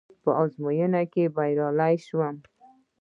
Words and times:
په 0.23 0.31
ازموينه 0.43 1.01
کې 1.13 1.23
بريالی 1.35 1.95
شوم. 2.05 2.35